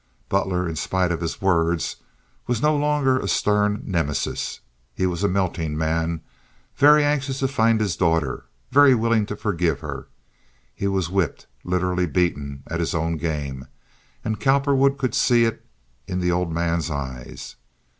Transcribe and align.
Butler, 0.29 0.67
in 0.67 0.75
spite 0.77 1.11
of 1.11 1.21
his 1.21 1.43
words, 1.43 1.97
was 2.47 2.59
no 2.59 2.75
longer 2.75 3.19
a 3.19 3.27
stern 3.27 3.83
Nemesis. 3.85 4.61
He 4.95 5.05
was 5.05 5.23
a 5.23 5.27
melting 5.27 5.77
man—very 5.77 7.03
anxious 7.03 7.37
to 7.37 7.47
find 7.47 7.79
his 7.79 7.95
daughter, 7.95 8.45
very 8.71 8.95
willing 8.95 9.27
to 9.27 9.35
forgive 9.35 9.81
her. 9.81 10.07
He 10.73 10.87
was 10.87 11.11
whipped, 11.11 11.45
literally 11.63 12.07
beaten, 12.07 12.63
at 12.65 12.79
his 12.79 12.95
own 12.95 13.17
game, 13.17 13.67
and 14.25 14.39
Cowperwood 14.39 14.97
could 14.97 15.13
see 15.13 15.45
it 15.45 15.63
in 16.07 16.19
the 16.19 16.31
old 16.31 16.51
man's 16.51 16.89
eyes. 16.89 17.57